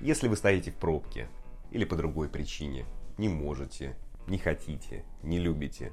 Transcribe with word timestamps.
Если 0.00 0.28
вы 0.28 0.36
стоите 0.36 0.70
в 0.70 0.76
пробке 0.76 1.28
или 1.70 1.84
по 1.84 1.94
другой 1.94 2.30
причине, 2.30 2.86
не 3.18 3.28
можете, 3.28 3.98
не 4.28 4.38
хотите, 4.38 5.04
не 5.22 5.38
любите 5.38 5.92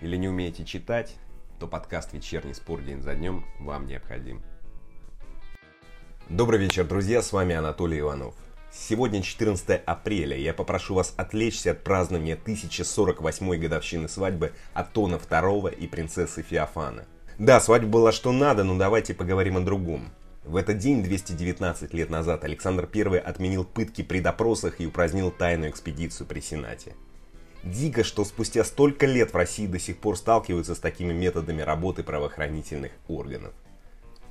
или 0.00 0.16
не 0.16 0.26
умеете 0.26 0.64
читать, 0.64 1.16
то 1.60 1.68
подкаст 1.68 2.14
«Вечерний 2.14 2.54
спор 2.54 2.80
день 2.80 3.02
за 3.02 3.14
днем» 3.14 3.44
вам 3.60 3.86
необходим. 3.86 4.42
Добрый 6.30 6.58
вечер, 6.60 6.86
друзья, 6.86 7.20
с 7.20 7.30
вами 7.30 7.54
Анатолий 7.54 8.00
Иванов. 8.00 8.34
Сегодня 8.72 9.20
14 9.20 9.82
апреля, 9.84 10.34
я 10.34 10.54
попрошу 10.54 10.94
вас 10.94 11.12
отвлечься 11.18 11.72
от 11.72 11.84
празднования 11.84 12.36
1048 12.36 13.56
годовщины 13.58 14.08
свадьбы 14.08 14.54
Атона 14.72 15.16
II 15.16 15.76
и 15.76 15.86
принцессы 15.88 16.40
Феофана. 16.40 17.04
Да, 17.38 17.60
свадьба 17.60 17.88
была 17.88 18.12
что 18.12 18.32
надо, 18.32 18.64
но 18.64 18.78
давайте 18.78 19.12
поговорим 19.12 19.58
о 19.58 19.60
другом. 19.60 20.10
В 20.44 20.56
этот 20.56 20.78
день, 20.78 21.04
219 21.04 21.94
лет 21.94 22.10
назад, 22.10 22.44
Александр 22.44 22.88
I 22.92 23.18
отменил 23.18 23.64
пытки 23.64 24.02
при 24.02 24.20
допросах 24.20 24.80
и 24.80 24.86
упразднил 24.86 25.30
тайную 25.30 25.70
экспедицию 25.70 26.26
при 26.26 26.40
Сенате. 26.40 26.94
Дико, 27.62 28.02
что 28.02 28.24
спустя 28.24 28.64
столько 28.64 29.06
лет 29.06 29.32
в 29.32 29.36
России 29.36 29.68
до 29.68 29.78
сих 29.78 29.98
пор 29.98 30.16
сталкиваются 30.16 30.74
с 30.74 30.80
такими 30.80 31.12
методами 31.12 31.62
работы 31.62 32.02
правоохранительных 32.02 32.90
органов. 33.06 33.54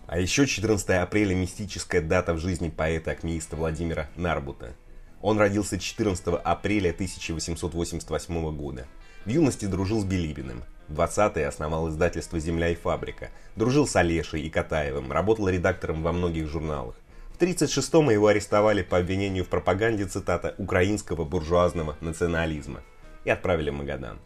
А 0.05 0.19
еще 0.19 0.45
14 0.45 0.89
апреля– 0.89 1.33
мистическая 1.35 2.01
дата 2.01 2.33
в 2.33 2.39
жизни 2.39 2.67
поэта-акмеиста 2.67 3.55
Владимира 3.55 4.09
Нарбута. 4.17 4.73
Он 5.21 5.37
родился 5.37 5.79
14 5.79 6.27
апреля 6.43 6.89
1888 6.89 8.57
года. 8.57 8.85
В 9.23 9.29
юности 9.29 9.65
дружил 9.65 10.01
с 10.01 10.03
Билибиным. 10.03 10.63
В 10.91 10.93
20-е 10.93 11.47
основал 11.47 11.87
издательство 11.87 12.37
«Земля 12.37 12.67
и 12.67 12.75
фабрика». 12.75 13.29
Дружил 13.55 13.87
с 13.87 13.95
Олешей 13.95 14.41
и 14.41 14.49
Катаевым, 14.49 15.09
работал 15.09 15.47
редактором 15.47 16.03
во 16.03 16.11
многих 16.11 16.49
журналах. 16.49 16.95
В 17.33 17.41
1936-м 17.41 18.09
его 18.09 18.27
арестовали 18.27 18.81
по 18.83 18.97
обвинению 18.97 19.45
в 19.45 19.47
пропаганде, 19.47 20.05
цитата, 20.05 20.53
«украинского 20.57 21.23
буржуазного 21.23 21.95
национализма» 22.01 22.81
и 23.23 23.29
отправили 23.29 23.69
в 23.69 23.75
Магадан. 23.75 24.19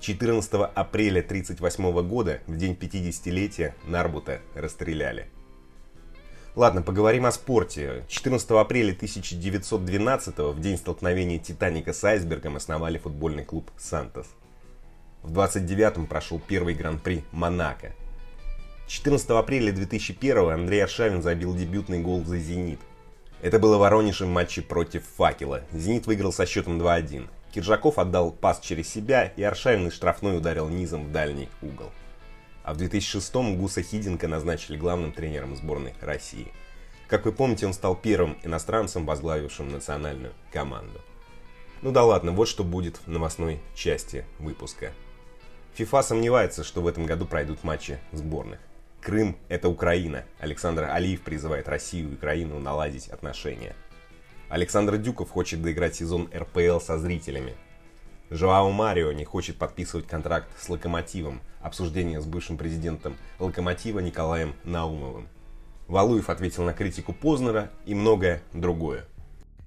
14 0.00 0.52
апреля 0.74 1.20
1938 1.20 2.08
года, 2.08 2.40
в 2.48 2.56
день 2.56 2.72
50-летия, 2.72 3.74
Нарбута 3.86 4.40
расстреляли. 4.56 5.28
Ладно, 6.56 6.82
поговорим 6.82 7.24
о 7.24 7.30
спорте. 7.30 8.04
14 8.08 8.50
апреля 8.50 8.92
1912 8.94 10.38
в 10.38 10.60
день 10.60 10.76
столкновения 10.76 11.38
Титаника 11.38 11.92
с 11.92 12.02
айсбергом 12.02 12.56
основали 12.56 12.98
футбольный 12.98 13.44
клуб 13.44 13.70
«Сантос». 13.78 14.26
В 15.24 15.32
29-м 15.38 16.06
прошел 16.06 16.38
первый 16.38 16.74
гран-при 16.74 17.24
Монако. 17.32 17.92
14 18.88 19.30
апреля 19.30 19.72
2001 19.72 20.50
Андрей 20.50 20.84
Аршавин 20.84 21.22
забил 21.22 21.56
дебютный 21.56 22.00
гол 22.00 22.22
за 22.26 22.38
«Зенит». 22.38 22.78
Это 23.40 23.58
было 23.58 23.78
в 23.78 23.80
Воронеже 23.80 24.26
в 24.26 24.28
матче 24.28 24.60
против 24.60 25.02
«Факела». 25.16 25.62
«Зенит» 25.72 26.06
выиграл 26.06 26.30
со 26.30 26.44
счетом 26.44 26.78
2-1. 26.78 27.26
Киржаков 27.54 27.98
отдал 27.98 28.32
пас 28.32 28.60
через 28.60 28.86
себя, 28.92 29.32
и 29.34 29.42
Аршавин 29.42 29.88
из 29.88 29.94
штрафной 29.94 30.36
ударил 30.36 30.68
низом 30.68 31.06
в 31.06 31.12
дальний 31.12 31.48
угол. 31.62 31.90
А 32.62 32.74
в 32.74 32.76
2006-м 32.76 33.56
Гуса 33.56 33.82
Хиденко 33.82 34.28
назначили 34.28 34.76
главным 34.76 35.12
тренером 35.12 35.56
сборной 35.56 35.94
России. 36.02 36.48
Как 37.08 37.24
вы 37.24 37.32
помните, 37.32 37.66
он 37.66 37.72
стал 37.72 37.96
первым 37.96 38.36
иностранцем, 38.42 39.06
возглавившим 39.06 39.70
национальную 39.72 40.34
команду. 40.52 41.00
Ну 41.80 41.92
да 41.92 42.04
ладно, 42.04 42.32
вот 42.32 42.46
что 42.46 42.62
будет 42.62 42.96
в 43.06 43.08
новостной 43.08 43.60
части 43.74 44.26
выпуска. 44.38 44.92
ФИФА 45.74 46.02
сомневается, 46.02 46.62
что 46.62 46.82
в 46.82 46.86
этом 46.86 47.04
году 47.04 47.26
пройдут 47.26 47.64
матчи 47.64 47.98
сборных. 48.12 48.60
Крым– 49.00 49.36
это 49.48 49.68
Украина. 49.68 50.24
Александр 50.38 50.84
Алиев 50.84 51.22
призывает 51.22 51.68
Россию 51.68 52.10
и 52.10 52.14
Украину 52.14 52.60
наладить 52.60 53.08
отношения. 53.08 53.74
Александр 54.48 54.98
Дюков 54.98 55.30
хочет 55.30 55.62
доиграть 55.62 55.96
сезон 55.96 56.30
РПЛ 56.32 56.78
со 56.78 56.96
зрителями. 56.96 57.56
Жоао 58.30 58.70
Марио 58.70 59.10
не 59.10 59.24
хочет 59.24 59.56
подписывать 59.56 60.06
контракт 60.06 60.48
с 60.60 60.68
Локомотивом. 60.68 61.40
Обсуждение 61.60 62.20
с 62.20 62.24
бывшим 62.24 62.56
президентом 62.56 63.16
Локомотива 63.40 63.98
Николаем 63.98 64.54
Наумовым. 64.62 65.28
Валуев 65.88 66.30
ответил 66.30 66.62
на 66.62 66.72
критику 66.72 67.12
Познера 67.12 67.72
и 67.84 67.96
многое 67.96 68.42
другое. 68.52 69.06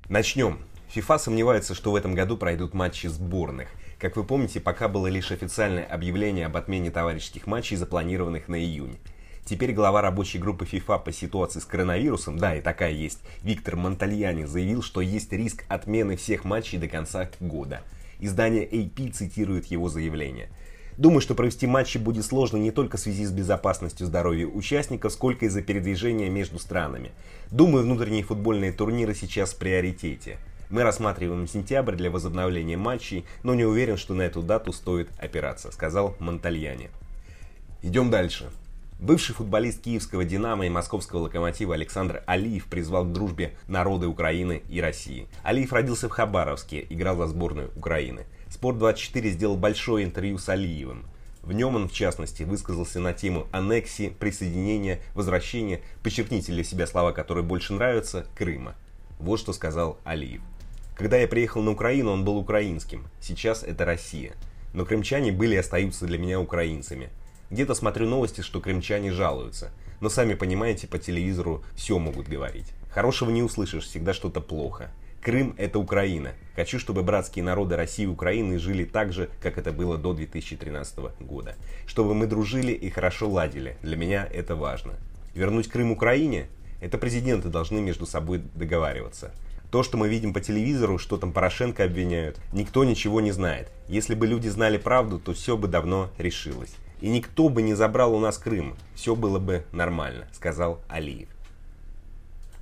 Начнем. 0.08 0.60
ФИФА 0.88 1.18
сомневается, 1.18 1.76
что 1.76 1.92
в 1.92 1.98
этом 1.98 2.16
году 2.16 2.38
пройдут 2.38 2.74
матчи 2.74 3.08
сборных– 3.08 3.68
как 4.00 4.16
вы 4.16 4.24
помните, 4.24 4.60
пока 4.60 4.88
было 4.88 5.08
лишь 5.08 5.32
официальное 5.32 5.86
объявление 5.86 6.46
об 6.46 6.58
отмене 6.58 6.92
товарищеских 6.92 7.48
матчей, 7.48 7.78
запланированных 7.78 8.48
на 8.48 8.60
июнь. 8.60 8.98
Теперь 9.44 9.72
глава 9.72 10.02
рабочей 10.02 10.40
группы 10.40 10.66
FIFA 10.66 11.04
по 11.04 11.12
ситуации 11.12 11.60
с 11.60 11.66
коронавирусом, 11.66 12.38
да, 12.38 12.56
и 12.56 12.62
такая 12.62 12.92
есть, 12.92 13.20
Виктор 13.44 13.78
Монтальяни, 13.78 14.44
заявил, 14.44 14.82
что 14.84 15.00
есть 15.00 15.32
риск 15.32 15.64
отмены 15.70 16.18
всех 16.18 16.44
матчей 16.44 16.78
до 16.78 16.88
конца 16.88 17.30
года. 17.40 17.82
Издание 18.20 18.68
AP 18.68 19.14
цитирует 19.14 19.68
его 19.68 19.88
заявление. 19.88 20.50
Думаю, 20.98 21.22
что 21.22 21.34
провести 21.34 21.66
матчи 21.66 21.98
будет 21.98 22.26
сложно 22.26 22.58
не 22.58 22.72
только 22.72 22.98
в 22.98 23.00
связи 23.00 23.24
с 23.24 23.32
безопасностью 23.32 24.08
здоровья 24.08 24.48
участников, 24.48 25.14
сколько 25.14 25.46
из-за 25.46 25.62
передвижения 25.62 26.30
между 26.30 26.60
странами. 26.60 27.12
Думаю, 27.52 27.84
внутренние 27.84 28.24
футбольные 28.24 28.72
турниры 28.72 29.14
сейчас 29.14 29.54
в 29.54 29.60
приоритете. 29.60 30.40
Мы 30.70 30.84
рассматриваем 30.84 31.48
сентябрь 31.48 31.96
для 31.96 32.12
возобновления 32.12 32.76
матчей, 32.76 33.26
но 33.42 33.56
не 33.56 33.64
уверен, 33.64 33.96
что 33.96 34.14
на 34.14 34.24
эту 34.24 34.42
дату 34.42 34.74
стоит 34.74 35.10
опираться, 35.18 35.72
сказал 35.72 36.16
Монтальяне. 36.20 36.90
Идем 37.82 38.10
дальше. 38.10 38.50
Бывший 39.00 39.34
футболист 39.34 39.84
киевского 39.84 40.26
«Динамо» 40.26 40.66
и 40.66 40.70
московского 40.70 41.20
«Локомотива» 41.20 41.76
Александр 41.76 42.24
Алиев 42.26 42.66
призвал 42.66 43.06
к 43.06 43.14
дружбе 43.14 43.54
народы 43.68 44.08
Украины 44.08 44.64
и 44.68 44.82
России. 44.82 45.28
Алиев 45.44 45.72
родился 45.72 46.10
в 46.10 46.12
Хабаровске, 46.12 46.86
играл 46.90 47.16
за 47.16 47.28
сборную 47.28 47.72
Украины. 47.76 48.26
Спорт24 48.50 49.30
сделал 49.30 49.56
большое 49.56 50.04
интервью 50.04 50.38
с 50.38 50.50
Алиевым. 50.50 51.06
В 51.44 51.54
нем 51.54 51.76
он, 51.76 51.88
в 51.88 51.94
частности, 51.94 52.44
высказался 52.44 53.00
на 53.00 53.14
тему 53.14 53.48
аннексии, 53.54 54.10
присоединения, 54.10 55.00
возвращения, 55.14 55.80
подчеркните 56.04 56.52
для 56.52 56.66
себя 56.66 56.88
слова, 56.88 57.14
которые 57.14 57.46
больше 57.46 57.74
нравятся, 57.74 58.26
Крыма. 58.36 58.76
Вот 59.20 59.40
что 59.40 59.54
сказал 59.54 59.98
Алиев. 60.04 60.42
Когда 60.98 61.18
я 61.18 61.28
приехал 61.28 61.62
на 61.62 61.72
Украину, 61.72 62.12
он 62.12 62.26
был 62.26 62.38
украинским. 62.38 63.06
Сейчас 63.22 63.62
это 63.62 63.86
Россия. 63.86 64.34
Но 64.74 64.84
крымчане 64.84 65.32
были 65.32 65.54
и 65.54 65.60
остаются 65.60 66.08
для 66.08 66.18
меня 66.18 66.40
украинцами. 66.40 67.10
Где-то 67.52 67.76
смотрю 67.76 68.08
новости, 68.08 68.42
что 68.42 68.60
крымчане 68.60 69.12
жалуются. 69.12 69.72
Но 70.02 70.10
сами 70.10 70.34
понимаете, 70.34 70.88
по 70.88 70.98
телевизору 70.98 71.64
все 71.76 72.00
могут 72.00 72.28
говорить. 72.28 72.74
Хорошего 72.90 73.30
не 73.30 73.44
услышишь, 73.44 73.86
всегда 73.86 74.14
что-то 74.14 74.42
плохо. 74.42 74.90
Крым– 75.22 75.54
это 75.58 75.78
Украина. 75.78 76.32
Хочу, 76.56 76.80
чтобы 76.80 77.04
братские 77.04 77.46
народы 77.46 77.76
России 77.76 78.06
и 78.06 78.08
Украины 78.08 78.58
жили 78.58 78.84
так 78.84 79.14
же, 79.14 79.30
как 79.40 79.60
это 79.60 79.72
было 79.72 80.00
до 80.00 80.14
2013 80.14 80.98
года. 81.20 81.56
Чтобы 81.86 82.16
мы 82.16 82.26
дружили 82.26 82.72
и 82.72 82.90
хорошо 82.90 83.30
ладили. 83.30 83.78
Для 83.84 83.98
меня 83.98 84.28
это 84.34 84.56
важно. 84.56 84.94
Вернуть 85.36 85.68
Крым 85.68 85.92
Украине– 85.92 86.48
это 86.82 86.98
президенты 86.98 87.50
должны 87.50 87.82
между 87.82 88.08
собой 88.08 88.42
договариваться. 88.56 89.32
То, 89.78 89.84
что 89.84 89.96
мы 89.96 90.10
видим 90.10 90.34
по 90.34 90.42
телевизору, 90.42 90.98
что 90.98 91.18
там 91.18 91.32
Порошенко 91.32 91.84
обвиняют, 91.84 92.40
никто 92.52 92.84
ничего 92.84 93.22
не 93.22 93.32
знает. 93.32 93.70
Если 93.88 94.16
бы 94.16 94.26
люди 94.26 94.48
знали 94.48 94.80
правду, 94.80 95.20
то 95.20 95.34
все 95.34 95.56
бы 95.56 95.68
давно 95.68 96.10
решилось. 96.18 96.74
И 97.00 97.10
никто 97.10 97.48
бы 97.48 97.62
не 97.62 97.76
забрал 97.76 98.16
у 98.16 98.20
нас 98.20 98.40
Крым, 98.40 98.76
все 98.96 99.16
было 99.16 99.38
бы 99.38 99.66
нормально, 99.72 100.28
сказал 100.34 100.82
Алиев. 100.88 101.30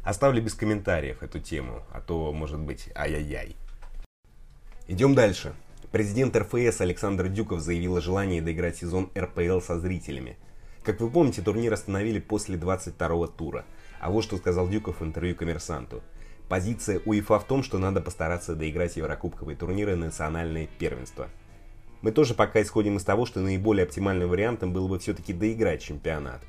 Оставлю 0.04 0.42
без 0.42 0.56
комментариев 0.56 1.24
эту 1.24 1.40
тему, 1.40 1.84
а 1.94 2.02
то 2.02 2.34
может 2.34 2.60
быть 2.60 2.90
ай-яй-яй. 2.94 3.56
Идем 4.90 5.16
дальше. 5.16 5.54
Президент 5.94 6.36
РФС 6.36 6.82
Александр 6.82 7.30
Дюков 7.30 7.62
заявил 7.62 7.96
о 7.96 8.02
желании 8.02 8.42
доиграть 8.42 8.76
сезон 8.76 9.10
РПЛ 9.18 9.62
со 9.62 9.80
зрителями. 9.80 10.38
Как 10.84 11.00
вы 11.00 11.10
помните, 11.10 11.42
турнир 11.42 11.72
остановили 11.72 12.20
после 12.20 12.58
22-го 12.58 13.28
тура. 13.28 13.64
А 14.02 14.12
вот 14.12 14.26
что 14.26 14.36
сказал 14.36 14.68
Дюков 14.68 15.00
в 15.00 15.06
интервью 15.06 15.34
коммерсанту– 15.34 16.04
Позиция 16.48 17.02
УЕФА 17.06 17.40
в 17.40 17.46
том, 17.46 17.64
что 17.64 17.80
надо 17.80 18.02
постараться 18.02 18.56
доиграть 18.56 18.98
еврокубковые 18.98 19.58
турниры 19.58 19.94
и 19.94 19.96
национальные 19.96 20.68
первенства. 20.68 21.28
Мы 22.02 22.12
тоже 22.12 22.36
пока 22.36 22.62
исходим 22.62 22.98
из 22.98 23.04
того, 23.04 23.26
что 23.26 23.40
наиболее 23.40 23.86
оптимальным 23.86 24.30
вариантом 24.30 24.72
было 24.72 24.88
бы 24.88 25.00
все-таки 25.00 25.34
доиграть 25.34 25.82
чемпионат. 25.82 26.44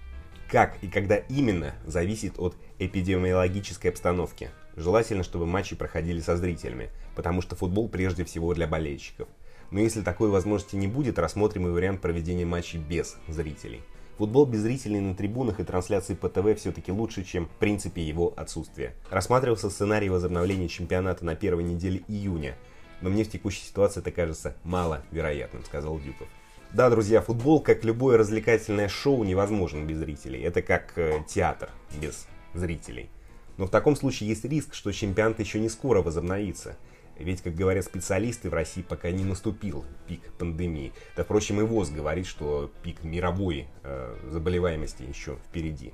Как 0.50 0.76
и 0.82 0.88
когда 0.88 1.16
именно, 1.16 1.74
зависит 1.86 2.38
от 2.38 2.56
эпидемиологической 2.78 3.90
обстановки. 3.90 4.50
Желательно, 4.76 5.24
чтобы 5.24 5.46
матчи 5.46 5.74
проходили 5.74 6.20
со 6.20 6.36
зрителями, 6.36 6.90
потому 7.14 7.40
что 7.40 7.56
футбол 7.56 7.88
прежде 7.88 8.24
всего 8.24 8.52
для 8.52 8.66
болельщиков. 8.66 9.28
Но 9.70 9.80
если 9.80 10.02
такой 10.02 10.28
возможности 10.28 10.76
не 10.76 10.86
будет, 10.86 11.18
рассмотрим 11.18 11.66
и 11.66 11.70
вариант 11.70 12.02
проведения 12.02 12.44
матчей 12.44 12.78
без 12.78 13.16
зрителей. 13.26 13.82
Футбол 14.18 14.46
без 14.46 14.60
зрителей 14.60 15.00
на 15.00 15.14
трибунах 15.14 15.60
и 15.60 15.64
трансляции 15.64 16.14
по 16.14 16.30
ТВ 16.30 16.58
все-таки 16.58 16.90
лучше, 16.90 17.22
чем 17.22 17.46
в 17.46 17.50
принципе 17.50 18.02
его 18.02 18.32
отсутствие. 18.36 18.94
Рассматривался 19.10 19.68
сценарий 19.68 20.08
возобновления 20.08 20.68
чемпионата 20.68 21.24
на 21.24 21.34
первой 21.34 21.64
неделе 21.64 22.02
июня, 22.08 22.56
но 23.02 23.10
мне 23.10 23.24
в 23.24 23.30
текущей 23.30 23.64
ситуации 23.64 24.00
это 24.00 24.10
кажется 24.10 24.56
маловероятным, 24.64 25.64
сказал 25.64 25.98
Дюков. 25.98 26.28
Да, 26.72 26.88
друзья, 26.88 27.20
футбол, 27.20 27.60
как 27.60 27.84
любое 27.84 28.16
развлекательное 28.16 28.88
шоу, 28.88 29.22
невозможен 29.22 29.86
без 29.86 29.98
зрителей. 29.98 30.40
Это 30.42 30.62
как 30.62 30.92
э, 30.96 31.22
театр 31.28 31.68
без 32.00 32.26
зрителей. 32.54 33.10
Но 33.58 33.66
в 33.66 33.70
таком 33.70 33.96
случае 33.96 34.30
есть 34.30 34.44
риск, 34.44 34.74
что 34.74 34.92
чемпионат 34.92 35.40
еще 35.40 35.60
не 35.60 35.68
скоро 35.68 36.02
возобновится. 36.02 36.76
Ведь, 37.18 37.42
как 37.42 37.54
говорят 37.54 37.84
специалисты, 37.84 38.50
в 38.50 38.54
России 38.54 38.82
пока 38.82 39.10
не 39.10 39.24
наступил 39.24 39.84
пик 40.06 40.20
пандемии. 40.38 40.92
Да, 41.16 41.24
впрочем, 41.24 41.60
и 41.60 41.64
ВОЗ 41.64 41.90
говорит, 41.90 42.26
что 42.26 42.70
пик 42.82 43.02
мировой 43.04 43.68
э, 43.82 44.16
заболеваемости 44.30 45.02
еще 45.02 45.36
впереди. 45.48 45.92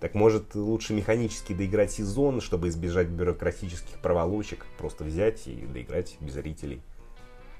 Так 0.00 0.14
может 0.14 0.54
лучше 0.54 0.92
механически 0.92 1.52
доиграть 1.52 1.92
сезон, 1.92 2.40
чтобы 2.40 2.68
избежать 2.68 3.08
бюрократических 3.08 3.98
проволочек, 4.00 4.66
просто 4.76 5.04
взять 5.04 5.46
и 5.46 5.54
доиграть 5.66 6.16
без 6.20 6.34
зрителей. 6.34 6.82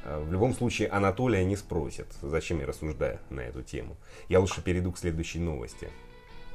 Э, 0.04 0.20
в 0.20 0.32
любом 0.32 0.52
случае 0.52 0.88
Анатолия 0.88 1.44
не 1.44 1.56
спросят, 1.56 2.08
зачем 2.22 2.58
я 2.58 2.66
рассуждаю 2.66 3.20
на 3.30 3.40
эту 3.40 3.62
тему. 3.62 3.96
Я 4.28 4.40
лучше 4.40 4.62
перейду 4.62 4.90
к 4.90 4.98
следующей 4.98 5.38
новости. 5.38 5.88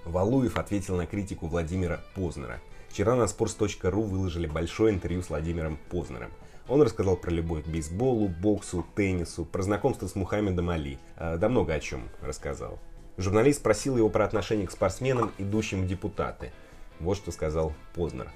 Валуев 0.06 0.58
ответил 0.58 0.98
на 0.98 1.06
критику 1.06 1.48
Владимира 1.48 2.02
Познера. 2.14 2.60
Вчера 2.90 3.16
на 3.16 3.24
sports.ru 3.24 4.02
выложили 4.02 4.48
большое 4.48 4.94
интервью 4.94 5.22
с 5.22 5.30
Владимиром 5.30 5.78
Познером. 5.90 6.32
Он 6.68 6.82
рассказал 6.82 7.16
про 7.18 7.32
любовь 7.32 7.64
к 7.64 7.68
бейсболу, 7.68 8.28
боксу, 8.28 8.86
теннису, 8.96 9.46
про 9.46 9.62
знакомство 9.62 10.08
с 10.08 10.16
Мухаммедом 10.16 10.70
Али. 10.70 10.98
Э, 11.16 11.38
да 11.38 11.50
много 11.50 11.74
о 11.74 11.80
чем 11.80 12.10
рассказал. 12.22 12.80
Журналист 13.18 13.60
спросил 13.60 13.98
его 13.98 14.10
про 14.10 14.26
отношение 14.26 14.68
к 14.68 14.72
спортсменам, 14.72 15.32
идущим 15.38 15.84
в 15.84 15.88
депутаты. 15.88 16.52
Вот 17.00 17.18
что 17.18 17.32
сказал 17.32 17.74
Познер. 17.94 18.32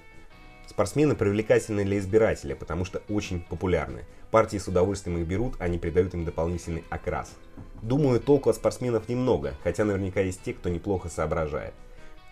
Спортсмены 0.68 1.16
привлекательны 1.16 1.84
для 1.84 1.98
избирателя, 2.00 2.56
потому 2.56 2.86
что 2.86 3.02
очень 3.10 3.42
популярны. 3.42 4.06
Партии 4.32 4.58
с 4.58 4.68
удовольствием 4.68 5.18
их 5.20 5.28
берут, 5.28 5.56
они 5.60 5.78
придают 5.78 6.14
им 6.14 6.26
дополнительный 6.26 6.84
окрас. 6.90 7.34
Думаю, 7.82 8.20
толку 8.20 8.50
от 8.50 8.56
спортсменов 8.56 9.10
немного, 9.10 9.54
хотя 9.64 9.84
наверняка 9.84 10.22
есть 10.22 10.42
те, 10.42 10.54
кто 10.54 10.70
неплохо 10.70 11.10
соображает. 11.10 11.74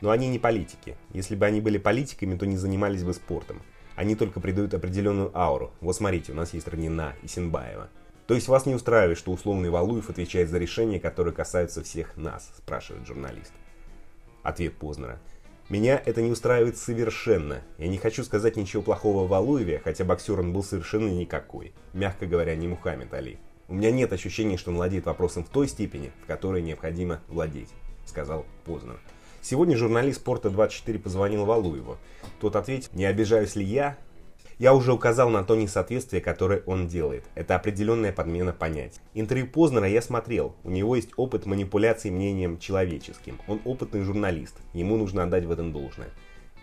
Но 0.02 0.10
они 0.10 0.28
не 0.28 0.40
политики. 0.40 0.98
Если 1.14 1.36
бы 1.36 1.46
они 1.46 1.62
были 1.62 1.78
политиками, 1.78 2.38
то 2.38 2.46
не 2.46 2.58
занимались 2.58 3.04
бы 3.04 3.14
спортом. 3.14 3.62
Они 3.96 4.16
только 4.16 4.40
придают 4.40 4.74
определенную 4.74 5.32
ауру. 5.38 5.72
Вот 5.80 5.96
смотрите, 5.96 6.32
у 6.32 6.36
нас 6.36 6.54
есть 6.54 6.68
Ранина 6.68 7.14
и 7.22 7.28
Синбаева. 7.28 7.90
То 8.28 8.34
есть 8.34 8.48
вас 8.48 8.66
не 8.66 8.74
устраивает, 8.74 9.18
что 9.18 9.32
условный 9.32 9.70
Валуев 9.70 10.10
отвечает 10.10 10.50
за 10.50 10.58
решения, 10.58 11.00
которые 11.00 11.34
касаются 11.34 11.84
всех 11.84 12.16
нас, 12.18 12.52
спрашивает 12.58 13.06
журналист. 13.06 13.52
Ответ 14.42 14.74
Познера. 14.76 15.20
Меня 15.70 16.02
это 16.06 16.22
не 16.22 16.32
устраивает 16.32 16.78
совершенно. 16.78 17.62
Я 17.78 17.88
не 17.88 17.98
хочу 17.98 18.24
сказать 18.24 18.58
ничего 18.58 18.82
плохого 18.82 19.24
о 19.24 19.28
Валуеве, 19.28 19.82
хотя 19.84 20.04
боксер 20.04 20.40
он 20.40 20.52
был 20.52 20.64
совершенно 20.64 21.08
никакой. 21.08 21.74
Мягко 21.94 22.26
говоря, 22.26 22.56
не 22.56 22.68
Мухаммед 22.68 23.14
Али. 23.14 23.38
У 23.68 23.74
меня 23.74 23.92
нет 23.92 24.12
ощущения, 24.12 24.58
что 24.58 24.72
он 24.72 24.78
владеет 24.78 25.06
вопросом 25.06 25.46
в 25.46 25.50
той 25.50 25.68
степени, 25.68 26.12
в 26.24 26.26
которой 26.26 26.62
необходимо 26.62 27.22
владеть, 27.28 27.70
сказал 28.06 28.46
Познер. 28.66 29.00
Сегодня 29.44 29.76
журналист 29.76 30.20
Спорта 30.20 30.52
24 30.52 31.00
позвонил 31.00 31.46
Валуеву. 31.46 31.98
Тот 32.40 32.56
ответил, 32.56 32.90
не 32.94 33.06
обижаюсь 33.06 33.56
ли 33.56 33.66
я, 33.66 33.98
я 34.60 34.76
уже 34.76 34.94
указал 34.94 35.32
на 35.32 35.44
то 35.44 35.56
несоответствие, 35.56 36.22
которое 36.22 36.62
он 36.68 36.88
делает. 36.88 37.24
Это 37.34 37.56
определенная 37.56 38.14
подмена 38.14 38.54
понятий. 38.54 39.02
Интервью 39.16 39.48
Познера 39.48 39.88
я 39.88 40.04
смотрел. 40.04 40.56
У 40.64 40.70
него 40.70 40.96
есть 40.96 41.10
опыт 41.18 41.48
манипуляции 41.48 42.12
мнением 42.12 42.60
человеческим. 42.60 43.40
Он 43.48 43.60
опытный 43.66 44.04
журналист. 44.04 44.56
Ему 44.74 44.98
нужно 44.98 45.24
отдать 45.24 45.46
в 45.46 45.52
этом 45.52 45.74
должное. 45.74 46.10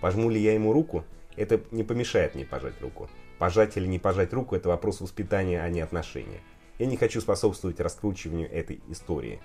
Пожму 0.01 0.31
ли 0.31 0.41
я 0.41 0.55
ему 0.55 0.73
руку? 0.73 1.05
Это 1.35 1.61
не 1.73 1.83
помешает 1.83 2.37
мне 2.37 2.45
пожать 2.45 2.81
руку. 2.81 3.11
Пожать 3.39 3.77
или 3.77 3.87
не 3.87 3.99
пожать 3.99 4.33
руку– 4.33 4.55
это 4.57 4.69
вопрос 4.69 5.01
воспитания, 5.01 5.61
а 5.61 5.69
не 5.69 5.81
отношения. 5.81 6.41
Я 6.79 6.87
не 6.87 6.97
хочу 6.97 7.21
способствовать 7.21 7.81
раскручиванию 7.81 8.49
этой 8.49 8.81
истории. 8.89 9.41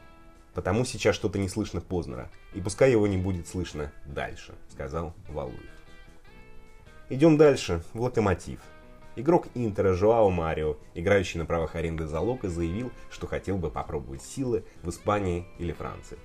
Потому 0.54 0.86
сейчас 0.86 1.16
что-то 1.16 1.40
не 1.40 1.50
слышно 1.50 1.82
Познера. 1.82 2.30
И 2.54 2.62
пускай 2.62 2.92
его 2.92 3.08
не 3.08 3.18
будет 3.18 3.48
слышно 3.48 3.92
дальше, 4.06 4.54
сказал 4.70 5.14
Валуев. 5.30 5.60
Идем 7.10 7.38
дальше, 7.38 7.84
в 7.94 8.02
Локомотив. 8.02 8.60
Игрок 9.16 9.48
Интера 9.54 9.94
Жоао 9.94 10.30
Марио, 10.30 10.78
играющий 10.96 11.40
на 11.40 11.46
правах 11.46 11.76
аренды 11.76 12.08
залога, 12.08 12.50
заявил, 12.50 12.92
что 13.12 13.28
хотел 13.28 13.58
бы 13.58 13.70
попробовать 13.70 14.24
силы 14.24 14.64
в 14.82 14.90
Испании 14.90 15.46
или 15.60 15.72
Франции. 15.72 16.18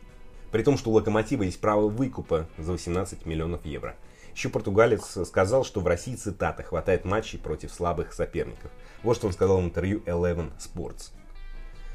При 0.51 0.63
том, 0.63 0.79
что 0.79 0.91
у 0.91 0.95
Локомотива 0.95 1.43
есть 1.43 1.61
право 1.61 1.89
выкупа 1.89 2.47
за 2.57 2.73
18 2.73 3.27
миллионов 3.27 3.67
евро. 3.67 3.97
Еще 4.35 4.49
португалец 4.49 5.19
сказал, 5.27 5.65
что 5.65 5.81
в 5.81 5.87
России, 5.87 6.15
цитата, 6.15 6.63
хватает 6.63 7.05
матчей 7.05 7.39
против 7.39 7.73
слабых 7.73 8.13
соперников. 8.15 8.71
Вот 9.03 9.17
что 9.17 9.27
он 9.27 9.33
сказал 9.33 9.61
в 9.61 9.65
интервью 9.65 10.01
Eleven 10.07 10.53
Sports. 10.59 11.11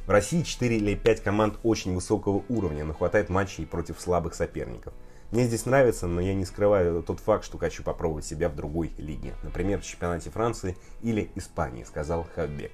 В 0.06 0.10
России 0.10 0.42
4 0.42 0.76
или 0.76 0.96
5 0.96 1.24
команд 1.24 1.60
очень 1.64 1.96
высокого 1.96 2.44
уровня, 2.50 2.84
но 2.84 2.94
хватает 2.94 3.30
матчей 3.30 3.66
против 3.66 4.02
слабых 4.02 4.36
соперников. 4.36 4.94
Мне 5.32 5.46
здесь 5.46 5.66
нравится, 5.66 6.08
но 6.08 6.20
я 6.20 6.34
не 6.34 6.44
скрываю 6.44 7.02
тот 7.02 7.22
факт, 7.22 7.46
что 7.46 7.58
хочу 7.58 7.84
попробовать 7.84 8.26
себя 8.26 8.50
в 8.50 8.56
другой 8.56 8.92
лиге. 8.98 9.34
Например, 9.44 9.80
в 9.80 9.86
чемпионате 9.86 10.30
Франции 10.30 10.76
или 11.02 11.32
Испании, 11.36 11.86
сказал 11.86 12.28
Хаббек. 12.36 12.72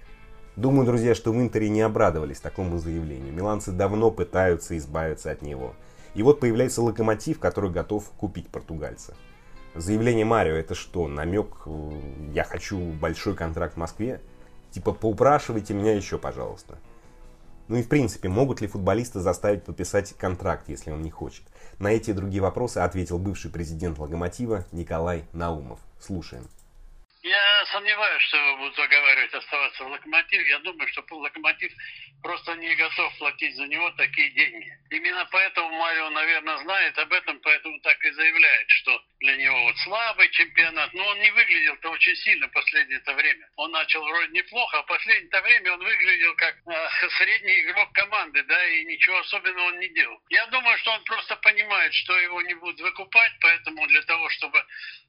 Думаю, 0.56 0.88
друзья, 0.88 1.14
что 1.14 1.32
в 1.32 1.40
Интере 1.40 1.70
не 1.70 1.82
обрадовались 1.82 2.40
такому 2.40 2.80
заявлению. 2.80 3.32
Миланцы 3.32 3.72
давно 3.72 4.10
пытаются 4.10 4.76
избавиться 4.78 5.30
от 5.30 5.44
него. 5.44 5.76
И 6.16 6.24
вот 6.24 6.40
появляется 6.40 6.82
локомотив, 6.82 7.40
который 7.40 7.70
готов 7.70 8.10
купить 8.18 8.50
португальца. 8.50 9.16
Заявление 9.76 10.26
Марио 10.26 10.56
это 10.56 10.74
что? 10.74 11.08
Намек, 11.08 11.60
э, 11.68 11.92
я 12.34 12.44
хочу 12.44 12.78
большой 12.78 13.36
контракт 13.36 13.76
в 13.76 13.78
Москве? 13.78 14.20
Типа, 14.72 14.94
поупрашивайте 14.94 15.76
меня 15.76 15.96
еще, 15.96 16.18
пожалуйста. 16.18 16.80
Ну 17.70 17.78
и 17.78 17.84
в 17.84 17.88
принципе, 17.88 18.30
могут 18.30 18.62
ли 18.62 18.68
футболисты 18.68 19.20
заставить 19.20 19.64
подписать 19.64 20.18
контракт, 20.18 20.68
если 20.70 20.90
он 20.90 21.04
не 21.04 21.12
хочет? 21.12 21.44
На 21.78 21.90
эти 21.90 22.10
и 22.10 22.14
другие 22.14 22.42
вопросы 22.42 22.80
ответил 22.80 23.20
бывший 23.20 23.52
президент 23.52 24.00
Локомотива 24.00 24.66
Николай 24.72 25.24
Наумов. 25.34 25.80
Слушаем. 26.02 26.50
Я 27.22 27.66
сомневаюсь, 27.72 28.24
что 28.24 28.38
будут 28.58 28.76
заговаривать 28.76 29.34
оставаться 29.36 29.84
в 29.84 29.88
Локомотиве. 29.88 30.50
Я 30.50 30.60
думаю, 30.60 30.88
что 30.88 31.04
Локомотив 31.12 31.72
просто 32.24 32.56
не 32.56 32.76
готов 32.76 33.16
платить 33.20 33.56
за 33.56 33.68
него 33.68 33.92
такие 33.92 34.32
деньги. 34.32 34.74
Именно 34.90 35.28
поэтому 35.32 35.70
Марио, 35.70 36.10
наверное, 36.10 36.58
знает 36.64 36.98
об 36.98 37.14
этом, 37.14 37.40
поэтому 37.44 37.80
так 37.82 38.04
и 38.04 38.12
заявляет, 38.12 38.70
что 38.70 39.00
для 39.20 39.36
него 39.36 39.64
вот 39.64 39.78
слабый 39.80 40.30
чемпионат. 40.30 40.94
Но 40.94 41.06
он 41.06 41.20
не 41.20 41.32
выглядел-то 41.32 41.90
очень 41.90 42.16
сильно 42.16 42.48
в 42.48 42.52
последнее 42.52 43.02
время. 43.06 43.50
Он 43.58 43.72
начал 43.72 44.04
вроде 44.04 44.32
неплохо, 44.32 44.80
а 44.80 44.84
в 44.84 44.86
последнее 44.86 45.42
время 45.42 45.74
он 45.74 45.84
выглядел 45.84 46.36
как 46.36 46.56
э, 46.66 47.10
средний 47.18 47.62
игрок 47.62 47.92
команды, 47.94 48.44
да, 48.44 48.66
и 48.68 48.86
ничего 48.86 49.20
особенного 49.20 49.68
он 49.68 49.80
не 49.80 49.90
делал. 49.90 50.22
Я 50.30 50.46
думаю, 50.48 50.78
что 50.78 50.92
он 50.92 51.04
просто 51.04 51.36
понимает, 51.38 51.94
что 51.94 52.18
его 52.20 52.42
не 52.42 52.54
будут 52.56 52.80
выкупать, 52.80 53.34
поэтому 53.42 53.88
для 53.88 54.02
того, 54.04 54.30
чтобы 54.30 54.64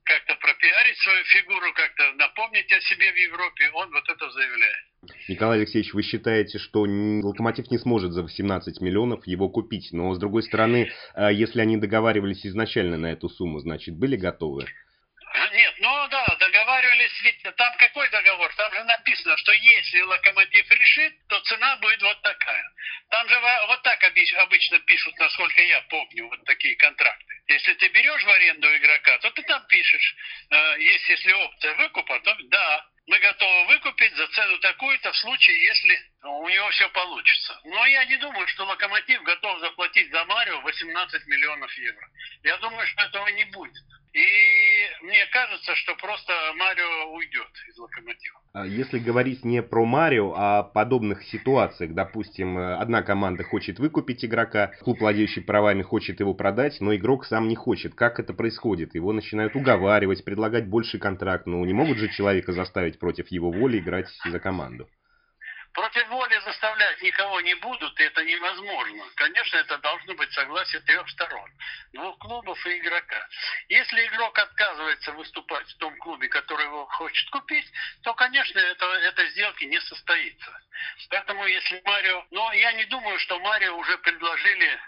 как-то 0.05 0.35
пропиарить 0.37 0.99
свою 0.99 1.25
фигуру, 1.25 1.73
как-то 1.75 2.13
напомнить 2.15 2.73
о 2.73 2.81
себе 2.81 3.13
в 3.13 3.17
Европе, 3.17 3.71
он 3.75 3.91
вот 3.93 4.09
это 4.09 4.31
заявляет. 4.31 4.90
Николай 5.29 5.59
Алексеевич, 5.59 5.95
вы 5.95 6.03
считаете, 6.03 6.59
что 6.59 6.81
Локомотив 6.81 7.71
не 7.71 7.79
сможет 7.79 8.13
за 8.13 8.23
18 8.23 8.81
миллионов 8.81 9.27
его 9.27 9.49
купить, 9.49 9.93
но 9.93 10.13
с 10.13 10.19
другой 10.19 10.43
стороны, 10.43 10.93
а 11.15 11.33
если 11.33 11.61
они 11.61 11.79
договаривались 11.79 12.45
изначально 12.45 12.99
на 12.99 13.13
эту 13.13 13.29
сумму, 13.29 13.61
значит, 13.61 13.97
были 13.97 14.17
готовы? 14.17 14.67
Нет, 15.53 15.75
ну 15.79 16.09
да, 16.11 16.37
договаривались, 16.39 17.23
ведь 17.23 17.43
там 17.43 17.73
какой 17.79 18.11
договор? 18.11 18.53
Там 18.57 18.73
же 18.75 18.85
написано, 18.85 19.37
что 19.37 19.53
если 19.53 20.01
Локомотив 20.01 20.71
решит, 20.71 21.15
то 21.29 21.41
цена 21.41 21.77
будет 21.77 22.03
вот 22.03 22.21
такая. 22.23 22.65
Там 23.11 23.29
же 23.29 23.41
вот 23.69 23.83
так 23.83 24.03
обычно 24.03 24.79
пишут, 24.81 25.17
насколько 25.19 25.63
я 25.63 25.81
помню, 25.89 26.29
вот 26.29 26.45
такие 26.45 26.77
контракты. 26.77 27.35
Если 27.47 27.75
ты 27.75 27.89
берешь 27.89 28.25
в 28.25 28.29
аренду 28.29 28.69
игрока, 28.77 29.19
то 29.19 29.31
ты 29.31 29.43
там 29.45 29.65
пишешь, 29.69 30.17
э, 30.51 30.81
есть 30.81 31.09
если 31.09 31.33
опция 31.33 31.75
выкупа, 31.77 32.21
то 32.21 32.37
да, 32.51 32.87
мы 33.07 33.19
готовы 33.19 33.67
выкупить 33.67 34.15
за 34.15 34.27
цену 34.29 34.59
такую-то 34.59 35.13
в 35.13 35.17
случае, 35.17 35.65
если 35.65 36.01
у 36.23 36.49
него 36.49 36.71
все 36.71 36.89
получится. 36.91 37.61
Но 37.65 37.87
я 37.87 38.05
не 38.05 38.17
думаю, 38.19 38.47
что 38.49 38.65
Локомотив 38.65 39.23
готов 39.23 39.61
заплатить 39.61 40.11
за 40.11 40.25
Марио 40.25 40.61
18 40.61 41.27
миллионов 41.27 41.73
евро. 41.75 42.09
Я 42.43 42.57
думаю, 42.59 42.87
что 42.87 43.03
этого 43.03 43.29
не 43.29 43.45
будет. 43.47 43.85
И 44.13 45.05
мне 45.05 45.25
кажется, 45.33 45.75
что 45.77 45.95
просто 45.95 46.33
Марио 46.57 47.13
уйдет 47.15 47.51
из 47.69 47.79
Локомотива. 47.79 48.41
А 48.53 48.67
если 48.67 48.99
говорить 48.99 49.45
не 49.45 49.63
про 49.63 49.85
Марио, 49.85 50.35
а 50.37 50.59
о 50.59 50.63
подобных 50.65 51.23
ситуациях, 51.23 51.95
допустим, 51.95 52.59
одна 52.59 53.03
команда 53.03 53.45
хочет 53.45 53.79
выкупить 53.79 54.25
игрока, 54.25 54.73
клуб, 54.83 55.01
владеющий 55.01 55.43
правами, 55.43 55.83
хочет 55.83 56.19
его 56.19 56.35
продать, 56.35 56.81
но 56.81 56.95
игрок 56.95 57.25
сам 57.27 57.47
не 57.47 57.55
хочет. 57.55 57.95
Как 57.95 58.19
это 58.19 58.35
происходит? 58.35 58.97
Его 58.97 59.13
начинают 59.13 59.55
уговаривать, 59.55 60.25
предлагать 60.25 60.67
больший 60.67 60.99
контракт. 60.99 61.47
Ну, 61.47 61.65
не 61.65 61.73
могут 61.73 61.99
же 61.99 62.09
человека 62.09 62.53
заставить 62.53 62.99
против 62.99 63.29
его 63.29 63.53
воли 63.53 63.79
играть 63.79 64.09
за 64.25 64.41
команду. 64.41 64.89
Против 65.73 66.09
воли 66.09 66.37
заставлять 66.41 67.01
никого 67.01 67.41
не 67.43 67.55
будут, 67.55 67.99
и 68.01 68.03
это 68.03 68.25
невозможно. 68.25 69.05
Конечно, 69.15 69.57
это 69.57 69.79
должно 69.79 70.15
быть 70.15 70.33
согласие 70.33 70.81
трех 70.83 71.09
сторон. 71.11 71.49
Двух 71.93 72.19
клубов 72.19 72.67
и 72.67 72.79
игрока. 72.79 73.29
Если 73.69 74.07
игрок 74.07 74.37
отказывается 74.37 75.13
выступать 75.13 75.69
в 75.69 75.79
том 75.79 75.97
клубе, 75.99 76.29
который 76.29 76.65
его 76.65 76.87
хочет 76.87 77.31
купить, 77.31 77.71
то, 78.03 78.15
конечно, 78.15 78.59
это, 78.59 78.87
этой 78.87 79.31
сделки 79.31 79.65
не 79.65 79.81
состоится. 79.81 80.61
Поэтому, 81.09 81.47
если 81.47 81.81
Марио... 81.85 82.25
Но 82.31 82.53
я 82.53 82.73
не 82.73 82.85
думаю, 82.85 83.19
что 83.21 83.39
Марио 83.39 83.77
уже 83.77 83.97
предложили 83.99 84.81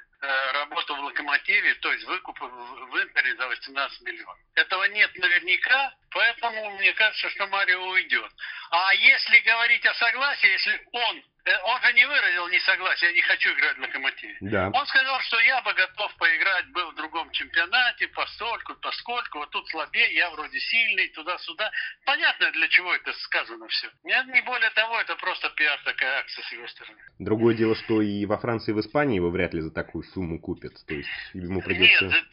работу 0.53 0.95
в 0.95 1.01
«Локомотиве», 1.01 1.75
то 1.75 1.93
есть 1.93 2.05
выкуп 2.05 2.41
в 2.41 3.03
Интере 3.03 3.35
за 3.37 3.49
18 3.49 4.03
миллионов. 4.03 4.39
Этого 4.55 4.85
нет 4.85 5.15
наверняка, 5.17 5.95
поэтому 6.11 6.71
мне 6.79 6.93
кажется, 6.93 7.29
что 7.31 7.47
Марио 7.49 7.83
уйдет. 7.89 8.31
А 8.71 8.95
если 8.95 9.39
говорить 9.41 9.85
о 9.87 9.95
согласии, 9.95 10.49
если 10.49 10.89
он 10.93 11.23
Э, 11.23 11.32
он 11.45 11.83
же 11.83 11.93
не 11.95 12.07
выразил 12.07 12.49
несогласие, 12.49 13.11
я 13.11 13.17
не 13.17 13.23
хочу 13.23 13.53
играть 13.53 13.77
в 13.77 13.81
«Локомотиве». 13.81 14.37
Да. 14.41 14.71
Он 14.73 14.87
сказал, 14.87 15.21
что 15.23 15.41
я 15.41 15.61
бы 15.63 15.73
готов 15.75 16.15
поиграть, 16.17 16.67
был 16.69 16.93
в 16.93 16.95
другом 16.95 17.31
чемпионате, 17.33 18.09
постольку, 18.09 18.75
поскольку, 18.77 19.39
вот 19.39 19.51
тут 19.51 19.69
слабее, 19.69 20.15
я 20.15 20.31
вроде 20.31 20.59
сильный, 20.61 21.09
туда-сюда. 21.09 21.71
Понятно, 22.05 22.51
для 22.53 22.69
чего 22.69 22.95
это 22.95 23.13
сказано 23.15 23.67
все. 23.69 23.91
Нет, 24.05 24.27
не 24.27 24.41
более 24.43 24.71
того, 24.71 25.01
это 25.01 25.17
просто 25.17 25.51
пиар 25.51 25.81
такая 25.85 26.21
акция 26.21 26.45
с 26.45 26.53
его 26.53 26.67
стороны. 26.69 27.01
Другое 27.19 27.55
дело, 27.57 27.75
что 27.77 28.01
и 28.03 28.25
во 28.27 28.39
Франции, 28.39 28.71
и 28.71 28.75
в 28.75 28.81
Испании 28.81 29.17
его 29.17 29.31
вряд 29.31 29.53
ли 29.53 29.61
за 29.61 29.73
такую 29.73 30.05
сумму 30.05 30.39
купят. 30.39 30.75
То 30.87 30.95
есть 30.95 31.11
ему 31.35 31.61
придется... 31.61 32.05
Нет, 32.05 32.25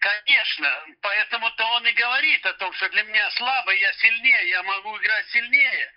конечно. 0.00 0.68
Поэтому-то 1.00 1.64
он 1.64 1.86
и 1.86 1.92
говорит 1.92 2.44
о 2.44 2.52
том, 2.54 2.72
что 2.74 2.88
для 2.90 3.02
меня 3.04 3.30
слабо, 3.30 3.72
я 3.72 3.92
сильнее, 3.94 4.48
я 4.50 4.62
могу 4.62 4.96
играть 4.98 5.26
сильнее. 5.28 5.92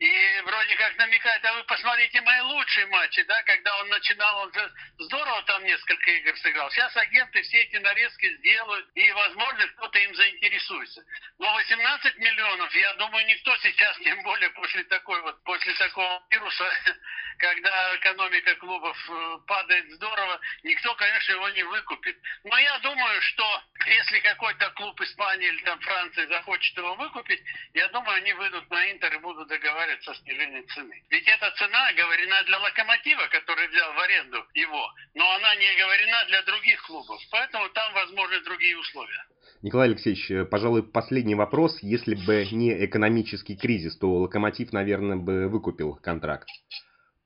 И 0.00 0.40
вроде 0.44 0.74
как 0.74 0.96
намекает, 0.96 1.44
а 1.44 1.52
вы 1.54 1.64
посмотрите 1.64 2.20
мои 2.20 2.40
лучшие 2.40 2.86
матчи, 2.86 3.22
да, 3.22 3.40
когда 3.44 3.78
он 3.78 3.88
начинал, 3.88 4.40
он 4.42 4.52
же 4.52 4.72
здорово 4.98 5.42
там 5.42 5.62
несколько 5.64 6.10
игр 6.10 6.36
сыграл. 6.38 6.68
Сейчас 6.72 6.96
агенты 6.96 7.40
все 7.42 7.62
эти 7.62 7.76
нарезки 7.76 8.36
сделают, 8.38 8.88
и, 8.96 9.12
возможно, 9.12 9.68
кто-то 9.68 9.98
им 10.00 10.14
заинтересуется. 10.16 11.00
Но 11.38 11.54
18 11.54 12.18
миллионов, 12.18 12.74
я 12.74 12.92
думаю, 12.94 13.24
никто 13.26 13.56
сейчас, 13.58 13.96
тем 13.98 14.20
более 14.24 14.50
после 14.50 14.82
такой 14.84 15.20
вот, 15.22 15.40
после 15.44 15.72
такого 15.74 16.24
вируса, 16.28 16.68
когда 17.38 17.96
экономика 17.96 18.56
клубов 18.56 18.98
э, 19.08 19.38
падает 19.46 19.92
здорово, 19.92 20.40
никто, 20.64 20.92
конечно, 20.96 21.32
его 21.32 21.48
не 21.50 21.62
выкупит. 21.62 22.18
Но 22.42 22.58
я 22.58 22.78
думаю, 22.80 23.22
что 23.22 23.62
если 23.86 24.18
какой-то 24.18 24.70
клуб 24.70 25.00
Испании 25.02 25.48
или 25.48 25.62
там 25.62 25.78
Франции 25.80 26.26
захочет 26.26 26.76
его 26.76 26.96
выкупить, 26.96 27.42
я 27.74 27.86
думаю, 27.88 28.16
они 28.16 28.32
выйдут 28.32 28.68
на 28.70 28.90
Интер 28.90 29.14
и 29.14 29.18
будут 29.18 29.46
договариваться 29.48 29.83
о 30.06 30.14
снижении 30.14 30.62
цены. 30.74 31.02
Ведь 31.10 31.26
эта 31.26 31.50
цена 31.56 31.92
говорена 31.92 32.42
для 32.44 32.58
Локомотива, 32.58 33.26
который 33.28 33.68
взял 33.68 33.92
в 33.92 33.98
аренду 33.98 34.44
его, 34.54 34.92
но 35.14 35.30
она 35.34 35.54
не 35.56 35.76
говорена 35.76 36.24
для 36.26 36.42
других 36.42 36.82
клубов. 36.86 37.20
Поэтому 37.30 37.68
там 37.70 37.92
возможны 37.94 38.40
другие 38.40 38.78
условия. 38.78 39.24
Николай 39.62 39.88
Алексеевич, 39.88 40.30
э, 40.30 40.44
пожалуй, 40.44 40.82
последний 40.82 41.34
вопрос. 41.34 41.78
Если 41.82 42.14
бы 42.14 42.46
не 42.52 42.84
экономический 42.84 43.56
кризис, 43.56 43.96
то 43.96 44.08
Локомотив, 44.10 44.72
наверное, 44.72 45.16
бы 45.16 45.48
выкупил 45.48 45.94
контракт. 45.96 46.48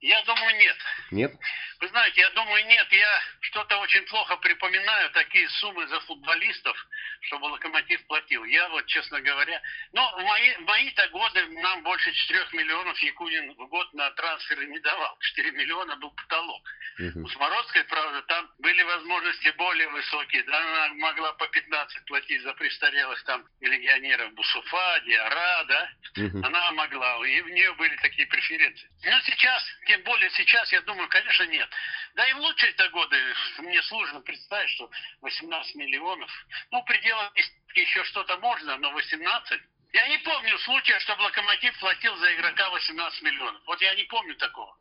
Я 0.01 0.23
думаю, 0.25 0.57
нет. 0.57 0.77
Нет? 1.11 1.35
Вы 1.81 1.89
знаете, 1.89 2.21
я 2.21 2.31
думаю, 2.31 2.67
нет. 2.67 2.87
Я 2.91 3.23
что-то 3.41 3.79
очень 3.79 4.05
плохо 4.07 4.37
припоминаю 4.39 5.11
такие 5.11 5.49
суммы 5.49 5.87
за 5.87 6.01
футболистов, 6.01 6.77
чтобы 7.23 7.47
Локомотив 7.47 8.05
платил. 8.07 8.45
Я 8.45 8.69
вот, 8.71 8.85
честно 8.87 9.21
говоря, 9.21 9.63
но 9.93 10.11
в 10.17 10.23
мои, 10.25 10.57
мои-то 10.59 11.07
годы 11.09 11.47
нам 11.63 11.83
больше 11.85 12.13
4 12.13 12.47
миллионов 12.53 12.99
Якунин 12.99 13.55
в 13.55 13.69
год 13.69 13.95
на 13.95 14.11
трансферы 14.13 14.67
не 14.67 14.81
давал. 14.81 15.17
4 15.21 15.53
миллиона 15.53 15.97
был 15.97 16.11
потолок. 16.11 16.63
Угу. 16.99 17.25
У 17.25 17.29
Смородской, 17.29 17.85
правда, 17.85 18.23
там 18.23 18.51
были 18.59 18.83
возможности 18.83 19.49
более 19.57 19.89
высокие. 19.89 20.43
Да, 20.45 20.59
она 20.59 20.95
могла 20.95 21.33
по 21.35 21.47
15 21.47 22.05
платить 22.07 22.43
за 22.43 22.55
престарелых 22.55 23.23
там 23.23 23.45
легионеров 23.61 24.33
Бусуфа, 24.35 25.01
Диара, 25.07 25.65
да. 25.65 25.91
Угу. 26.17 26.45
Она 26.45 26.73
могла, 26.73 27.25
и 27.27 27.41
в 27.43 27.51
нее 27.51 27.73
были 27.75 27.95
такие 27.97 28.27
преференции. 28.27 28.91
Но 29.05 29.21
сейчас, 29.21 29.63
тем 29.87 30.03
более 30.03 30.31
сейчас, 30.31 30.73
я 30.73 30.81
думаю, 30.81 31.09
конечно, 31.09 31.45
нет. 31.69 31.77
Да 32.15 32.29
и 32.29 32.33
в 32.33 32.39
лучшие-то 32.39 32.89
годы 32.91 33.17
мне 33.59 33.83
сложно 33.83 34.21
представить, 34.21 34.71
что 34.71 34.91
18 35.23 35.75
миллионов. 35.77 36.31
Ну, 36.71 36.81
в 36.81 36.85
пределах 36.85 37.33
еще 37.75 38.05
что-то 38.05 38.37
можно, 38.39 38.77
но 38.79 38.93
18. 38.93 39.61
Я 39.93 40.09
не 40.09 40.19
помню 40.19 40.59
случая, 40.59 40.99
чтобы 41.01 41.23
Локомотив 41.23 41.79
платил 41.81 42.17
за 42.17 42.35
игрока 42.35 42.71
18 42.71 43.23
миллионов. 43.23 43.63
Вот 43.67 43.81
я 43.81 43.95
не 43.95 44.05
помню 44.05 44.35
такого. 44.37 44.77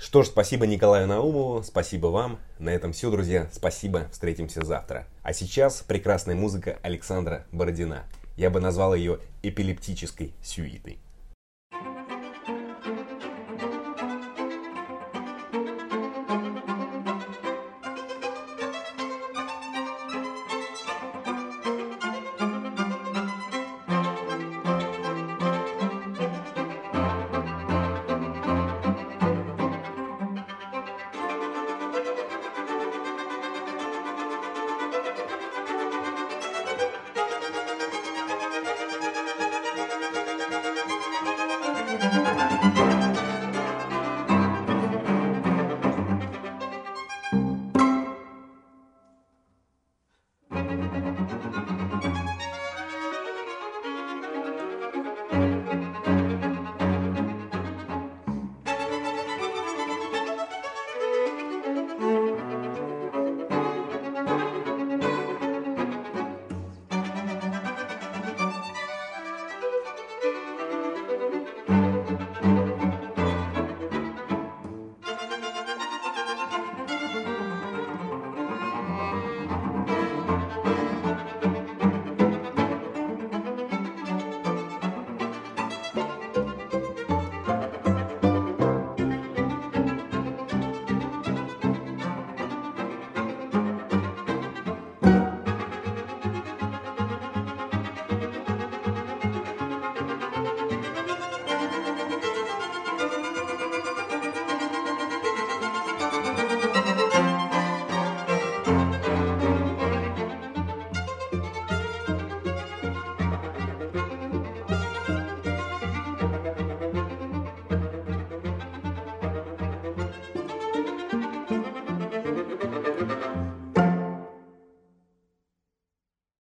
Что 0.00 0.22
ж, 0.22 0.26
спасибо 0.26 0.66
Николаю 0.66 1.06
Наумову, 1.06 1.62
спасибо 1.62 2.08
вам. 2.08 2.40
На 2.58 2.70
этом 2.70 2.92
все, 2.92 3.10
друзья. 3.10 3.48
Спасибо, 3.52 4.08
встретимся 4.10 4.64
завтра. 4.64 5.06
А 5.22 5.32
сейчас 5.32 5.82
прекрасная 5.82 6.34
музыка 6.34 6.80
Александра 6.82 7.46
Бородина. 7.52 8.08
Я 8.36 8.50
бы 8.50 8.60
назвал 8.60 8.94
ее 8.94 9.20
эпилептической 9.42 10.34
сюитой. 10.42 10.98